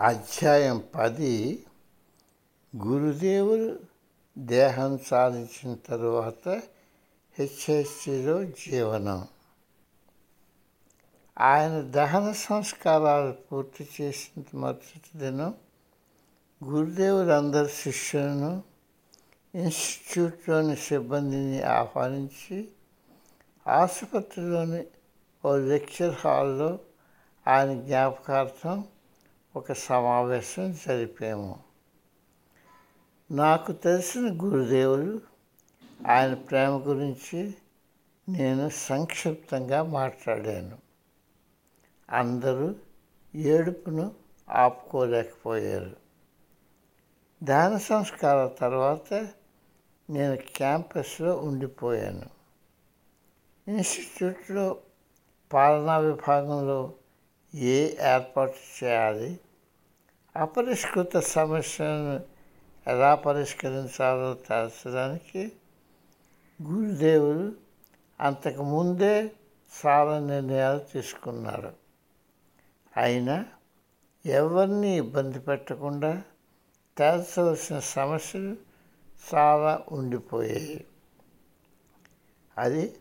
అధ్యాయం 0.00 0.84
పది. 0.94 1.64
గురుదేవులు 2.76 3.78
దేహం 4.38 4.98
సాధించిన 4.98 5.74
తరువాత 5.74 6.48
హెచ్ఎస్సిలో 7.38 8.44
జీవనం. 8.44 9.28
ఆయన 11.40 11.80
దహన 11.80 12.32
సంస్కారాలు 12.32 13.32
పూర్తి 13.32 13.88
చేసిన 14.00 14.44
మొదటి 14.54 15.18
దినం 15.18 15.54
గురుదేవులందరి 16.64 17.68
శిష్యులను 17.68 18.62
ఇన్స్టిట్యూట్లోని 19.54 20.76
సిబ్బందిని 20.76 21.62
ఆహ్వానించి 21.62 22.68
ఆసుపత్రిలోని 23.66 24.84
ఓ 25.44 25.56
లెక్చర్ 25.56 26.14
హాల్లో 26.14 26.78
ఆయన 27.48 27.80
జ్ఞాపకార్థం 27.80 28.84
ఒక 29.56 29.72
సమావేశం 29.72 30.72
జరిపాము. 30.72 31.58
నాకు 33.30 33.72
తెలిసిన 33.72 34.38
గురుదేవులు 34.44 35.20
ఆయన 36.08 36.34
ప్రేమ 36.34 36.70
గురించి 36.70 37.54
నేను 38.28 38.68
సంక్షిప్తంగా 38.68 39.82
మాట్లాడాను. 39.82 40.78
అందరూ 42.10 42.74
ఏడుపును 43.34 44.14
ఆపుకోలేకపోయారు. 44.50 45.96
దాన 47.42 47.76
సంస్కారం 47.76 48.50
తర్వాత 48.60 49.28
నేను 50.10 50.36
క్యాంపస్లో 50.36 51.36
ఉండిపోయాను. 51.36 52.26
ఇన్స్టిట్యూట్లో 53.68 54.76
పాలనా 55.52 55.98
విభాగంలో 55.98 56.94
ఏ 57.54 57.96
ఏర్పాటు 58.14 58.84
చేయాలి? 58.84 59.40
అపరిష్కృత 60.36 61.16
సమస్యలను 61.16 62.20
ఎలా 62.86 63.14
పరిష్కరించాలో 63.14 64.34
తెలచడానికి 64.34 65.52
గురుదేవులు 66.62 67.52
అంతకుముందే 68.20 69.30
చాలా 69.86 70.18
నిర్ణయాలు 70.18 70.78
తీసుకున్నారు. 70.78 71.72
అయినా 72.96 73.44
ఎవరిని 74.26 74.96
ఇబ్బంది 74.96 75.38
పెట్టకుండా 75.38 76.22
తేల్చవలసిన 76.98 77.78
సమస్యలు 77.78 78.56
చాలా 79.34 79.84
ఉండిపోయాయి. 79.92 80.84
అది 82.58 82.96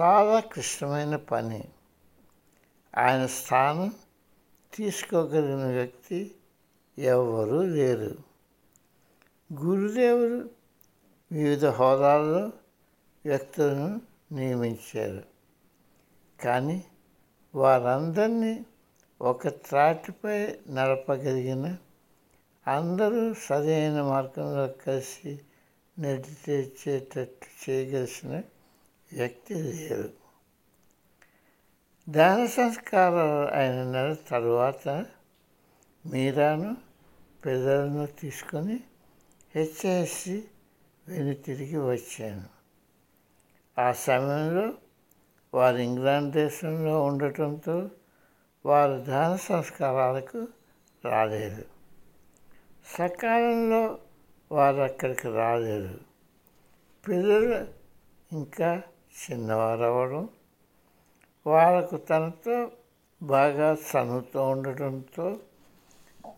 చాలా 0.00 0.40
క్లిష్టమైన 0.40 1.16
పని. 1.16 1.64
ఆయన 2.98 3.26
స్థానం 3.26 3.94
తీసుకోగలిగిన 4.74 5.66
వ్యక్తి 5.66 6.34
ఎవరూ 6.98 7.62
లేరు. 7.62 8.16
గురుదేవుడు 9.60 10.50
వివిధ 11.32 11.64
హోదాల్లో 11.64 12.52
వ్యక్తులను 13.26 14.00
నియమించారు. 14.32 15.22
కానీ 16.44 16.84
వారందరినీ 17.54 18.66
ఒక 19.20 19.48
త్రాటిపై 19.48 20.58
నడపగలిగిన 20.68 21.76
అందరూ 22.66 23.34
సరైన 23.34 24.02
మార్గంలో 24.02 24.68
కలిసి 24.68 25.40
నడిచేటట్టు 25.98 27.70
చేయగలిసిన 27.70 28.42
వ్యక్తి 29.12 29.54
లేరు. 29.54 30.21
దాన 32.08 32.46
సంస్కారాలు 32.46 33.54
అయిన 33.54 33.84
నెల 33.84 34.12
తరువాత 34.12 35.06
మీరాను 36.06 36.76
పిల్లలను 37.44 38.06
తీసుకొని 38.06 38.80
హెచ్ఎస్సి 39.54 40.44
వెను 41.08 41.34
తిరిగి 41.34 41.78
వచ్చాను. 41.78 42.44
ఆ 43.80 43.92
సమయంలో 43.92 44.72
వారు 45.54 45.76
ఇంగ్లాండ్ 45.76 46.32
దేశంలో 46.32 47.04
ఉండటంతో 47.04 47.90
వారు 48.66 49.00
దాన 49.00 49.36
సంస్కారాలకు 49.36 50.48
రాలేదు. 51.04 51.64
సకాలంలో 52.86 53.98
వారు 54.52 54.76
అక్కడికి 54.76 55.28
రాలేదు. 55.28 55.98
పిల్లలు 57.08 57.66
ఇంకా 58.32 58.82
చిన్నవారు 59.22 59.82
అవ్వడం 59.82 60.28
వాళ్ళకు 61.46 61.96
తనతో 61.96 62.70
బాగా 63.22 63.72
చనువుతూ 63.72 64.42
ఉండటంతో 64.42 65.36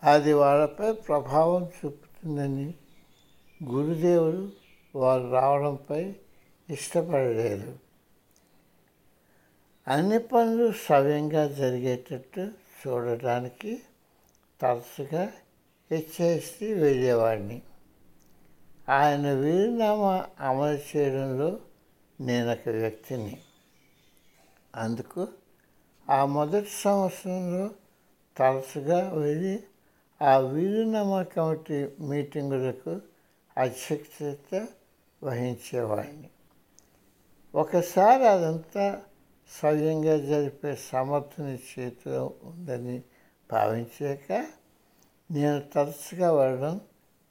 అది 0.03 0.33
వాళ్ళపై 0.33 0.91
ప్రభావం 0.91 1.63
చూపుతుందని 1.63 2.73
గురుదేవుడు 3.63 4.51
వారు 4.95 5.31
రావడంపై 5.31 6.15
ఇష్టపడలేదు. 6.69 7.77
అన్ని 9.87 10.19
పనులు 10.19 10.73
సవ్యంగా 10.89 11.47
జరిగేటట్టు 11.47 12.51
చూడటానికి 12.87 13.81
తరచుగా 14.61 15.31
హెచ్ఎస్సి 15.91 16.73
వెళ్ళేవాడిని. 16.73 17.61
ఆయన 18.89 19.31
వీరునామా 19.33 20.25
అమలు 20.39 20.97
చేయడంలో 20.97 21.59
నేను 22.21 22.51
ఒక 22.51 22.69
వ్యక్తిని. 22.69 23.41
అందుకు 24.75 25.27
ఆ 26.09 26.25
మొదటి 26.25 26.69
సంవత్సరంలో 26.69 27.69
తరచుగా 28.37 29.09
వెళ్ళి 29.13 29.63
ఆ 30.21 30.37
వీరునామా 30.37 31.23
కమిటీ 31.23 31.89
మీటింగులకు 31.99 33.01
అధ్యక్షత 33.57 34.67
వహించేవాడిని. 35.23 36.29
ఒకసారి 37.55 38.27
అదంతా 38.27 39.01
స్వయంగా 39.59 40.17
జరిపే 40.17 40.75
సమర్థుని 40.75 41.57
చేతిలో 41.57 42.33
ఉందని 42.43 43.03
భావించాక 43.51 44.45
నేను 45.31 45.61
తరచుగా 45.61 46.33
వెళ్ళడం 46.33 46.81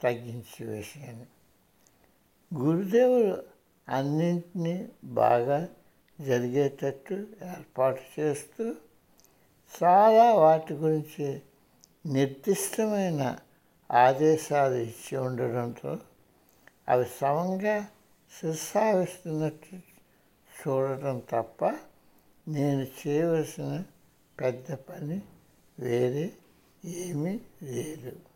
తగ్గించి 0.01 0.65
వేశాను. 0.65 1.25
గురుదేవుడు 2.55 3.43
అన్నింటినీ 3.89 4.89
బాగా 5.03 5.67
జరిగేటట్టు 6.19 7.13
ఏర్పాటు 7.43 8.19
చేస్తూ 8.19 8.75
చాలా 9.81 10.33
వాటి 10.33 10.73
గురించి 10.73 11.41
నిర్దిష్టమైన 12.05 13.37
ఆదేశాలు 13.91 14.73
ఇచ్చి 14.73 15.17
ఉండడంతో 15.17 15.99
అవి 16.89 17.05
సమంగా 17.05 17.87
శిర్సావిస్తున్నట్టు 18.39 19.75
చూడటం 20.51 21.21
తప్ప 21.29 21.65
నేను 22.47 22.81
చేయవలసిన 22.81 23.83
పెద్ద 24.39 24.73
పని 24.73 25.21
వేరే 25.79 26.31
ఏమీ 26.85 27.39
లేదు. 27.63 28.34